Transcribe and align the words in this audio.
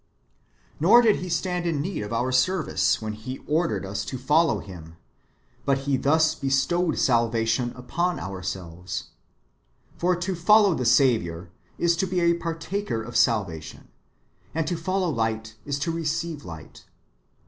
^ 0.01 0.03
Nor 0.79 1.03
did 1.03 1.17
He 1.17 1.29
stand 1.29 1.67
in 1.67 1.79
need 1.79 2.01
of 2.01 2.11
our 2.11 2.31
service 2.31 3.03
when 3.03 3.13
He 3.13 3.37
ordered 3.45 3.85
us 3.85 4.03
to 4.05 4.17
follow 4.17 4.57
Him; 4.57 4.95
but 5.63 5.77
He 5.85 5.95
thus 5.95 6.33
be 6.33 6.49
stowed 6.49 6.97
salvation 6.97 7.71
upon 7.75 8.17
ourselves. 8.19 9.11
For 9.99 10.15
to 10.15 10.33
follow 10.33 10.73
the 10.73 10.85
Saviour 10.85 11.51
is 11.77 11.95
to 11.97 12.07
be 12.07 12.19
a 12.19 12.33
partaker 12.33 13.03
of 13.03 13.15
salvation, 13.15 13.89
and 14.55 14.65
to 14.65 14.75
follow 14.75 15.07
light 15.07 15.53
is 15.67 15.77
to 15.77 15.91
receive 15.91 16.39
licrht. 16.43 16.85